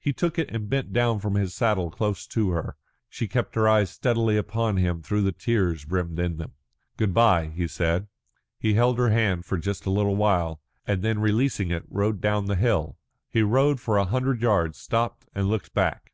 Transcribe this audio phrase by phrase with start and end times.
[0.00, 2.78] He took it and bent down from his saddle close to her.
[3.10, 6.52] She kept her eyes steadily upon him though the tears brimmed in them.
[6.96, 8.06] "Good bye," he said.
[8.58, 12.46] He held her hand just for a little while, and then releasing it, rode down
[12.46, 12.96] the hill.
[13.28, 16.00] He rode for a hundred yards, stopped and looked back.